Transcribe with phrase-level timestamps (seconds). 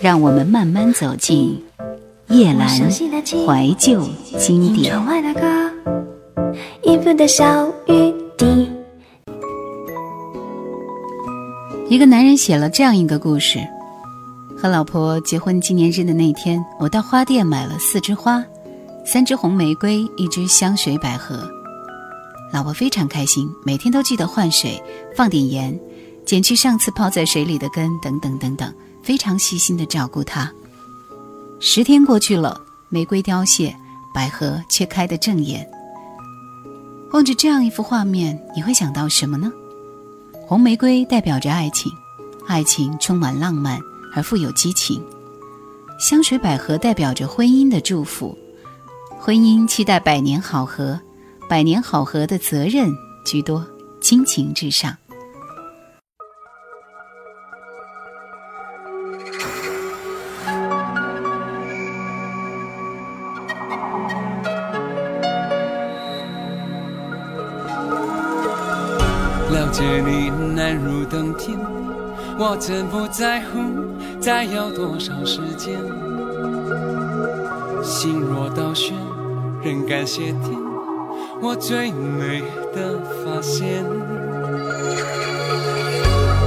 [0.00, 1.62] 让我们慢慢走进
[2.28, 4.02] 夜阑怀旧
[4.38, 4.94] 经典。
[11.88, 13.58] 一个男人写了这样一个故事：
[14.56, 18.42] 和老婆结婚纪念日的那天，我到花店买了四枝花，
[19.04, 21.46] 三支红玫瑰，一支香水百合。
[22.50, 24.82] 老婆非常开心，每天都记得换水，
[25.14, 25.78] 放点盐，
[26.24, 28.72] 剪去上次泡在水里的根，等等等等。
[29.02, 30.50] 非常细心的照顾它。
[31.58, 33.74] 十天过去了，玫瑰凋谢，
[34.14, 35.68] 百合却开得正艳。
[37.12, 39.52] 望着这样一幅画面，你会想到什么呢？
[40.46, 41.92] 红玫瑰代表着爱情，
[42.46, 43.78] 爱情充满浪漫
[44.14, 45.00] 而富有激情；
[45.98, 48.36] 香水百合代表着婚姻的祝福，
[49.18, 50.98] 婚姻期待百年好合，
[51.48, 52.90] 百年好合的责任
[53.24, 53.66] 居多，
[54.00, 54.96] 亲情至上。
[72.52, 73.60] 我真不在乎
[74.20, 75.78] 再要多少时间。
[77.80, 78.92] 心若倒悬，
[79.62, 80.58] 仍感谢天，
[81.40, 82.42] 我最美
[82.74, 83.84] 的发现。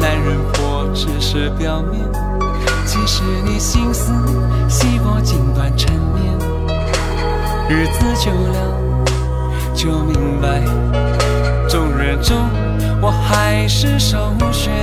[0.00, 2.02] 男人婆只是表面，
[2.84, 4.12] 其实你心思
[4.68, 6.36] 细过锦缎缠绵。
[7.70, 9.14] 日子久了，
[9.72, 10.60] 就明白，
[11.68, 12.36] 众人中。
[13.00, 14.74] 我还是首选。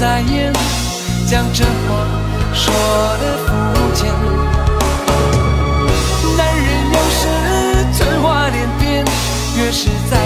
[0.00, 0.50] 在焉，
[1.26, 1.68] 将这话
[2.54, 2.72] 说
[3.20, 3.50] 得肤
[3.94, 4.10] 浅。
[6.38, 7.22] 男人有时
[7.92, 9.04] 春花连篇，
[9.58, 10.16] 越是在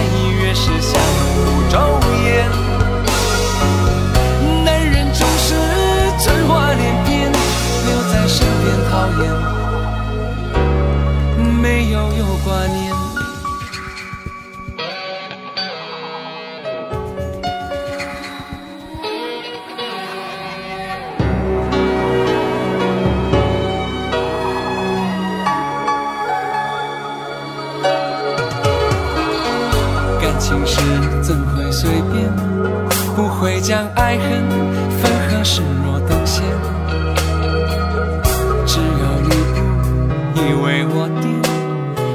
[40.46, 41.32] 你为我点，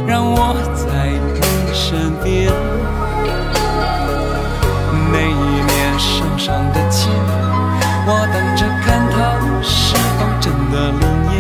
[0.06, 1.42] 让我在你
[1.74, 2.54] 身边。
[5.12, 5.34] 每一
[5.66, 7.10] 年手上的钱，
[8.06, 9.18] 我等着看它
[9.64, 11.04] 是否真的灵
[11.34, 11.38] 验。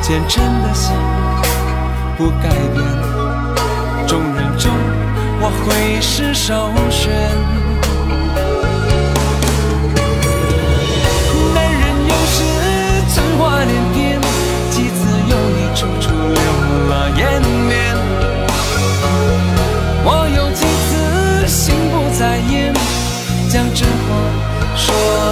[0.00, 0.96] 虔诚的心
[2.16, 2.82] 不改变，
[4.06, 4.72] 众人中
[5.38, 7.61] 我会是首选。
[24.82, 25.31] 说。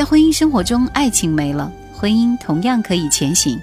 [0.00, 3.60] 在婚姻生活中，爱情没了，婚姻同样可以前行。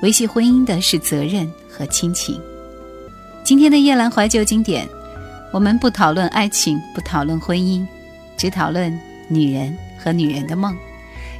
[0.00, 2.40] 维系婚姻的是责任和亲情。
[3.44, 4.88] 今天的夜阑怀旧经典，
[5.52, 7.86] 我们不讨论爱情，不讨论婚姻，
[8.38, 10.74] 只讨论女人和女人的梦。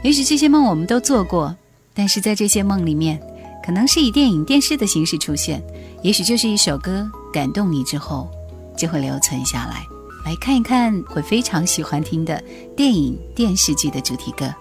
[0.02, 1.56] 也许这些梦我们都做过，
[1.94, 3.18] 但是在这些梦里面，
[3.64, 5.62] 可能是以电影、电视的形式出现，
[6.02, 8.28] 也许就是一首歌感动你之后，
[8.76, 9.95] 就会留存下来。
[10.26, 12.42] 来看一看，会非常喜欢听的
[12.76, 14.52] 电影、电视剧的主题歌。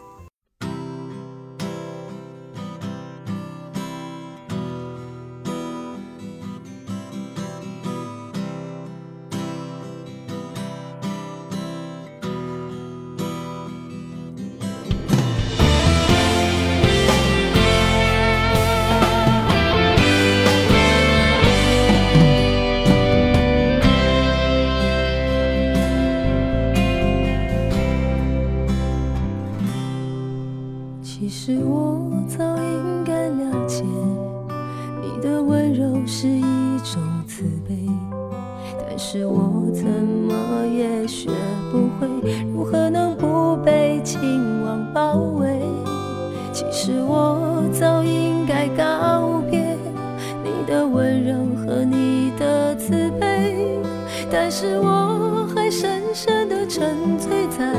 [54.58, 57.74] 是我还深深的沉醉在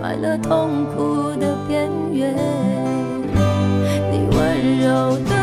[0.00, 2.32] 快乐痛苦的边缘。
[4.12, 5.39] 你温柔的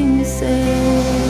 [0.00, 1.29] in the sand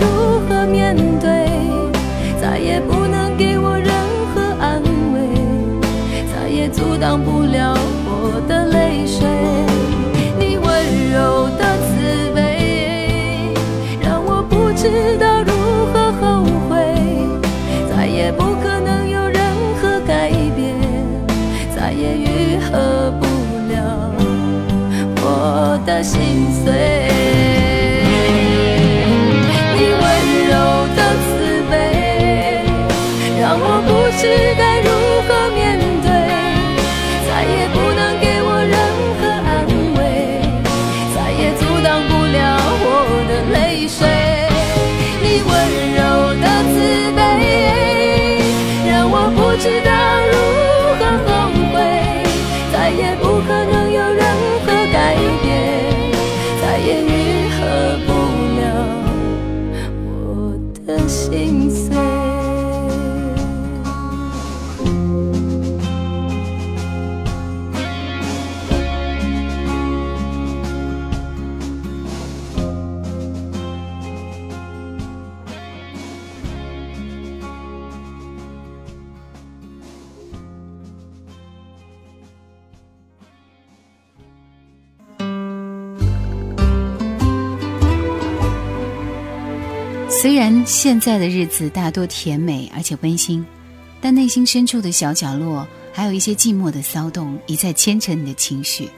[7.11, 9.27] 挡不了我的泪水。
[10.39, 10.65] 你温
[11.11, 13.53] 柔的慈悲，
[14.01, 15.51] 让我不知道如
[15.91, 16.95] 何后悔，
[17.93, 19.43] 再也不可能有任
[19.81, 20.73] 何改变。
[21.75, 23.25] 再也愈合不
[23.73, 24.15] 了
[25.17, 27.20] 我的心碎。
[90.71, 93.45] 现在的日子大多甜美而且温馨，
[93.99, 98.89] 但内心深处的小角落还有一些寂寞的骚动，一再牵扯你的情绪。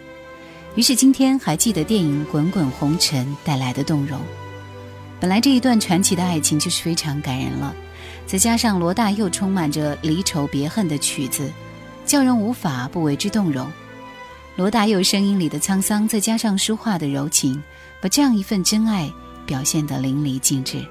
[0.76, 4.22] 于是今天还记得电影《滚滚红尘》带来的动容。
[5.20, 7.76] 本来这一段传奇的爱情就是非常感人了，
[8.28, 11.52] 再加上罗大佑充满着离愁别恨的曲子，
[12.06, 13.68] 叫人无法不为之动容。
[14.56, 17.60] 罗大佑声音里的沧桑，再加上书画的柔情，
[18.00, 19.12] 把这样一份真爱
[19.48, 20.86] 表现得淋漓尽致。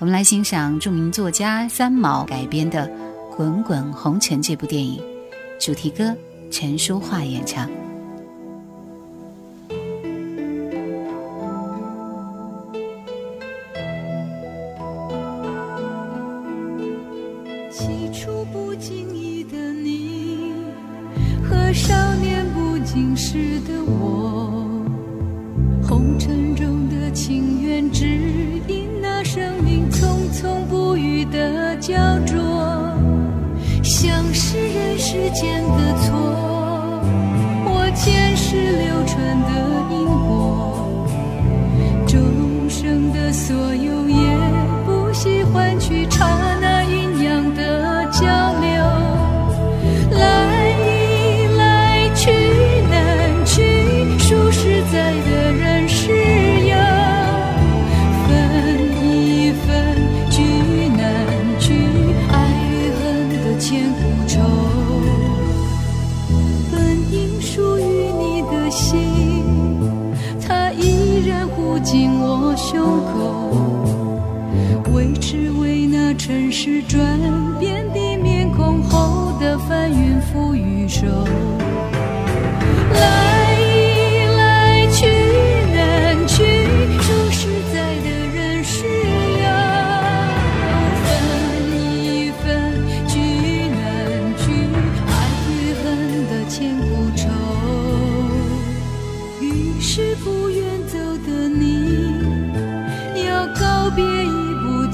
[0.00, 2.88] 我们来欣赏著名作家三毛改编的
[3.36, 5.02] 《滚滚红尘》这部电影，
[5.58, 6.14] 主题歌
[6.52, 7.68] 陈淑桦演唱。
[17.72, 20.52] 起初不经意的你，
[21.42, 24.80] 和少年不经事的我，
[25.82, 28.57] 红尘中的情缘，只
[31.88, 31.94] 焦
[32.26, 32.36] 灼，
[33.82, 36.12] 像是人世间的错，
[37.64, 39.48] 我前世流传的
[39.90, 41.08] 因果，
[42.06, 43.87] 众生的所有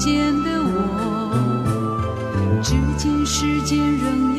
[0.05, 1.33] 见的我，
[2.61, 4.34] 只见世间仍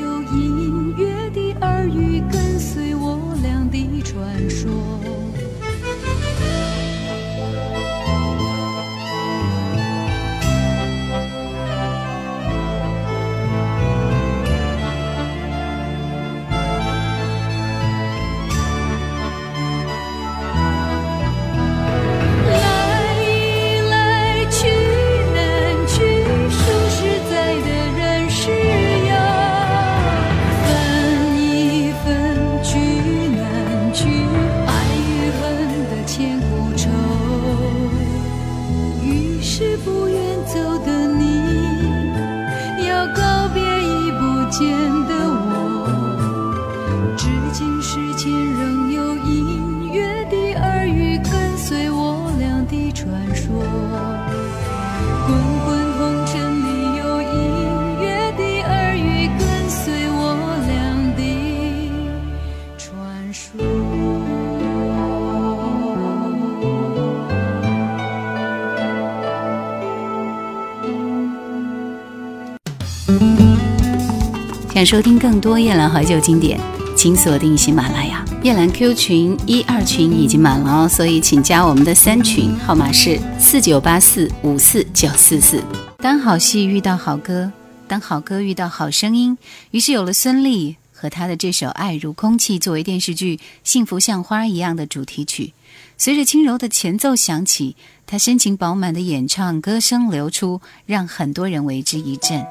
[74.76, 76.61] 想收听更多夜兰怀旧经典，
[76.95, 78.23] 请锁定喜马拉雅。
[78.42, 85.62] 夜兰 Q 群一二群已经满了哦，所以请加我们的三群，号码是四九八四五四九四四。
[85.97, 87.50] 当好戏遇到好歌，
[87.88, 89.38] 当好歌遇到好声音，
[89.71, 95.54] 于是有了孙俪和她的这首《爱如空气》作为电视剧《幸福像花》一样的主题曲。
[95.97, 102.45] 随着轻柔的前奏响起，她深情饱满的演唱，歌声流出，让很多人为之一振。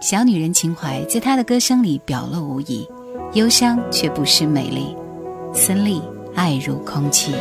[0.00, 2.88] 小女人情怀在她的歌声里表露无遗，
[3.34, 4.96] 忧伤却不失美丽。
[5.54, 6.02] 孙俪，
[6.34, 7.34] 爱如空气。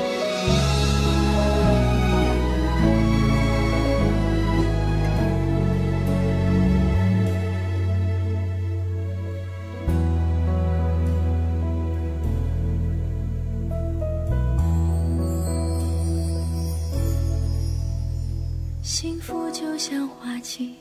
[18.84, 20.76] 幸福就像花期，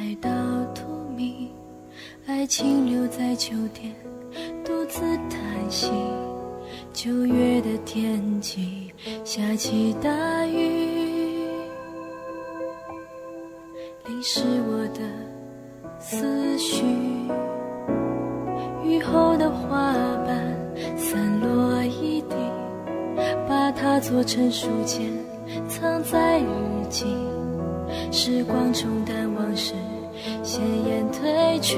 [0.00, 0.30] 爱到
[0.74, 0.84] 荼
[1.16, 1.48] 蘼，
[2.28, 3.92] 爱情留在秋天，
[4.64, 5.90] 独自叹息。
[6.92, 8.92] 九月的天气，
[9.24, 11.48] 下起大雨，
[14.06, 15.00] 淋湿我的
[15.98, 16.84] 思绪。
[18.84, 19.92] 雨后的花
[20.24, 20.56] 瓣
[20.96, 22.36] 散落一地，
[23.48, 25.10] 把它做成书签，
[25.68, 26.46] 藏在日
[26.88, 27.04] 记。
[28.10, 29.74] 时光冲淡往事，
[30.42, 31.76] 鲜艳褪去，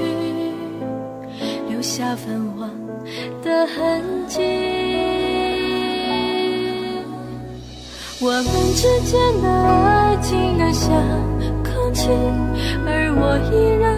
[1.69, 2.69] 留下泛黄
[3.43, 4.39] 的痕迹。
[8.23, 10.91] 我们之间的爱，竟然像
[11.63, 12.09] 空气，
[12.85, 13.97] 而我依然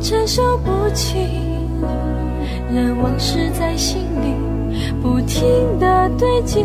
[0.00, 1.18] 承受不起。
[2.72, 4.34] 任往事在心里
[5.02, 6.64] 不停的堆积。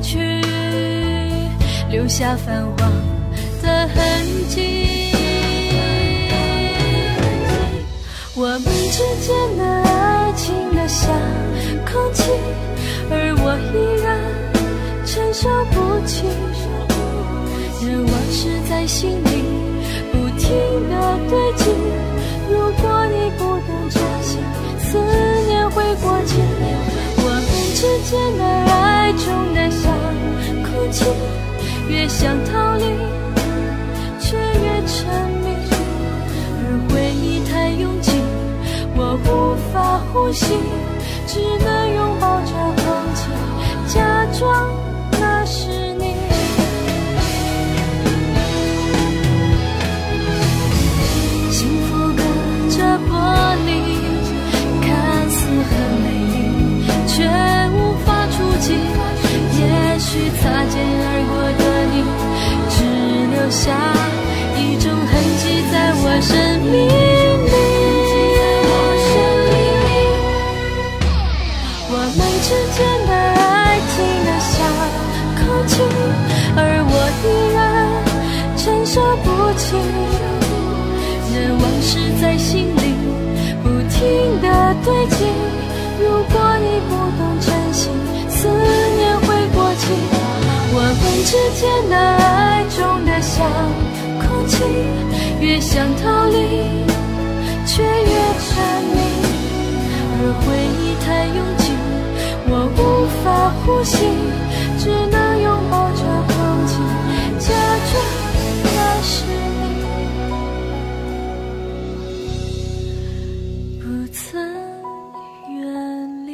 [0.00, 0.40] 去，
[1.90, 2.90] 留下泛黄
[3.62, 3.96] 的痕
[4.48, 5.12] 迹。
[8.34, 11.10] 我们之间的爱情的像
[11.90, 12.30] 空气，
[13.10, 14.06] 而我依然
[15.04, 16.24] 承受不起。
[17.80, 19.42] 任往事在心里
[20.12, 20.46] 不停
[20.90, 21.64] 的堆积。
[22.50, 24.38] 如果你不懂珍惜，
[24.78, 24.98] 思
[25.48, 26.36] 念会过期。
[27.80, 29.92] 时间的爱重难像
[30.64, 31.04] 空气，
[31.88, 32.82] 越想逃离，
[34.18, 35.06] 却越沉
[35.44, 35.54] 迷。
[36.58, 38.20] 而回忆太拥挤，
[38.96, 40.58] 我无法呼吸，
[41.28, 41.67] 只能
[63.68, 63.76] 下
[64.56, 66.32] 一种痕迹在我生
[66.72, 66.88] 命里。
[71.90, 74.56] 我们之间的爱情的像
[75.36, 75.72] 空气，
[76.56, 77.56] 而我依然
[78.56, 79.26] 承受不
[79.58, 79.76] 起。
[81.34, 82.82] 任往事在心里
[83.62, 84.00] 不停
[84.40, 84.46] 的
[84.82, 85.18] 堆积。
[86.00, 87.90] 如果你不懂珍惜，
[88.30, 89.84] 思念会过期。
[90.70, 92.64] 我们之间的爱
[93.38, 93.54] 重得
[93.94, 94.58] 像空气，
[95.40, 96.34] 越想逃离，
[97.64, 98.10] 却越
[98.42, 98.50] 沉
[98.82, 98.98] 迷。
[100.20, 100.44] 而回
[100.80, 101.70] 忆太拥挤，
[102.48, 102.78] 我无
[103.22, 103.26] 法
[103.62, 103.94] 呼吸，
[104.78, 106.34] 只能拥抱着空
[106.66, 106.72] 气，
[107.38, 107.54] 假
[107.86, 107.94] 装
[108.64, 109.14] 那是
[109.62, 109.86] 你，
[113.80, 114.18] 不曾
[115.54, 116.30] 远离。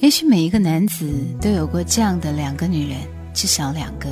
[0.00, 1.08] 也许每一个男子
[1.40, 2.98] 都有过这样的两个女人，
[3.32, 4.08] 至少两个。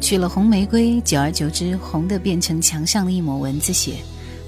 [0.00, 3.96] 娶了红玫瑰，久而久之，红的变成墙上的一抹蚊子血，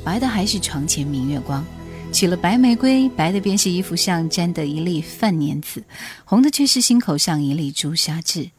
[0.03, 1.65] 白的还是床前明月光。
[2.11, 5.85] 娶了白玫瑰，白的便是衣服上沾的一粒饭粘子，
[6.25, 8.51] 红的却是心口上一粒朱砂痣。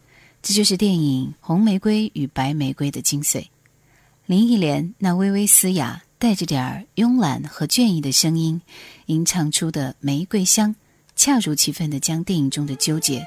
[0.42, 3.46] 这就是电影《红玫瑰与白玫瑰》的精髓。
[4.26, 8.62] 林忆莲那微微嘶哑、带着点儿慵懒和倦意的声音，
[9.08, 10.76] 吟唱出的玫瑰香，
[11.16, 13.26] 恰如其分地将电影中的纠结，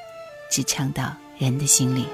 [0.51, 2.05] 只唱到人的心里。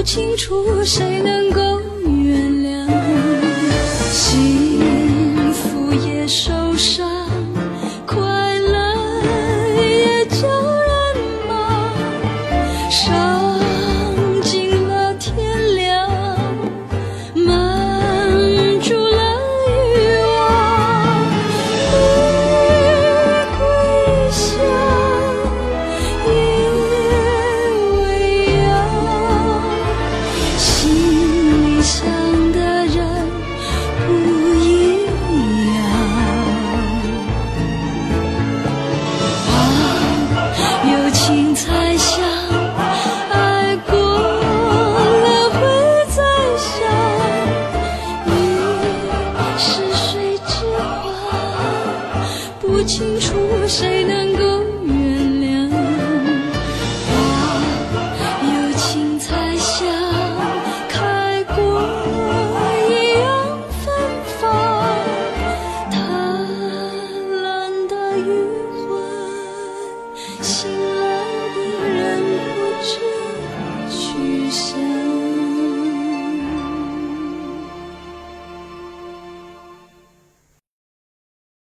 [0.00, 1.60] 不清楚谁能够
[2.06, 2.88] 原谅。